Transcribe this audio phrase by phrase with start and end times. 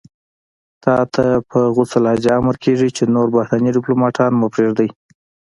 [0.83, 4.89] تاته په غوڅه لهجه امر کېږي چې نور بهرني دیپلوماتان مه پرېږدئ.